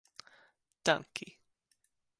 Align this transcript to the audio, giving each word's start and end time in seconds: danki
danki 0.85 1.27